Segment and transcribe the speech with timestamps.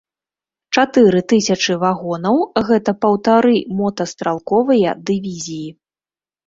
[0.77, 2.37] Чатыры тысячы вагонаў
[2.71, 5.69] гэта паўтары мотастралковыя дывізіі.